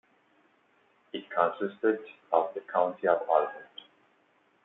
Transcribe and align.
It 1.13 1.25
consisted 1.29 1.99
of 2.31 2.51
the 2.55 2.61
County 2.61 3.07
of 3.07 3.21
Albert. 3.29 3.69